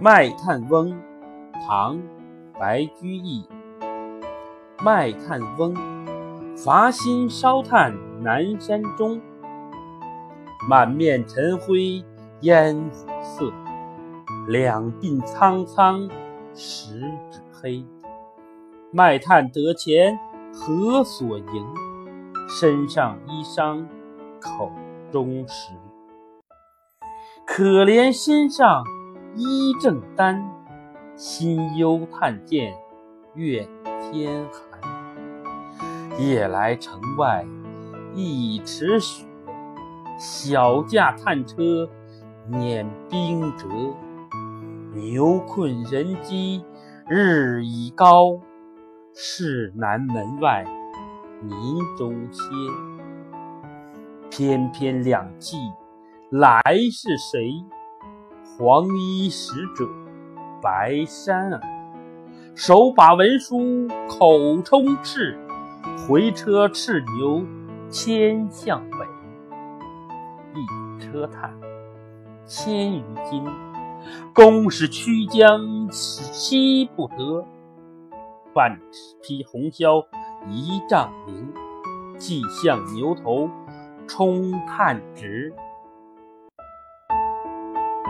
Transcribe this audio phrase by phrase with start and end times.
[0.00, 0.96] 卖炭翁，
[1.66, 1.96] 唐·
[2.56, 3.44] 白居易。
[4.80, 5.74] 卖炭翁，
[6.56, 7.92] 伐薪烧炭
[8.22, 9.20] 南山中。
[10.68, 12.04] 满面尘灰
[12.42, 13.52] 烟火色，
[14.46, 16.08] 两鬓苍苍
[16.54, 17.00] 十
[17.32, 17.84] 指黑。
[18.92, 20.16] 卖炭得钱
[20.52, 21.66] 何所营？
[22.48, 23.84] 身上衣裳
[24.40, 24.70] 口
[25.10, 25.72] 中食。
[27.44, 28.84] 可怜身上
[29.38, 30.42] 衣正单，
[31.14, 32.74] 心忧炭贱
[33.36, 33.68] 愿
[34.00, 34.80] 天寒。
[36.18, 37.46] 夜来城外
[38.16, 39.24] 一尺雪，
[40.18, 41.88] 小驾炭车
[42.48, 43.68] 碾冰辙。
[44.92, 46.64] 牛困人饥
[47.08, 48.40] 日已高，
[49.14, 50.64] 市南门外
[51.42, 51.54] 泥
[51.96, 52.42] 中歇。
[54.30, 55.56] 翩翩两骑
[56.32, 56.60] 来
[56.90, 57.52] 是谁？
[58.58, 59.88] 黄衣使者
[60.60, 61.60] 白衫儿，
[62.56, 65.38] 手把文书口充斥，
[66.08, 67.46] 回车叱牛
[67.88, 68.98] 牵向北。
[70.54, 71.56] 一车炭
[72.46, 73.44] 千余斤，
[74.34, 77.46] 公使驱将惜不得。
[78.52, 78.76] 半
[79.22, 80.04] 匹红绡
[80.48, 83.48] 一丈绫，系向牛头
[84.08, 85.54] 充炭直。